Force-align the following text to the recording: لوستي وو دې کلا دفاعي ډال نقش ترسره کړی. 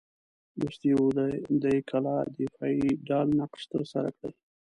لوستي 0.59 0.91
وو 0.95 1.07
دې 1.63 1.75
کلا 1.89 2.17
دفاعي 2.37 2.85
ډال 3.07 3.27
نقش 3.39 3.61
ترسره 3.71 4.09
کړی. 4.19 4.35